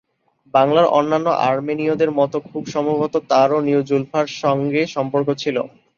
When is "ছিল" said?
5.37-5.57